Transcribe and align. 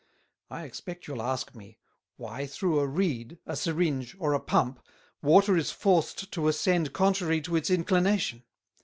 I 0.49 0.63
expect 0.63 1.05
you'll 1.05 1.21
ask 1.21 1.53
me, 1.53 1.77
why 2.17 2.47
through 2.47 2.79
a 2.79 2.87
Reed, 2.87 3.37
a 3.45 3.55
Syringe 3.55 4.15
or 4.17 4.33
a 4.33 4.39
Pump, 4.39 4.79
Water 5.21 5.55
is 5.55 5.69
forced 5.69 6.31
to 6.31 6.47
ascend 6.47 6.91
contrary 6.91 7.39
to 7.41 7.55
its 7.55 7.69
inclination? 7.69 8.41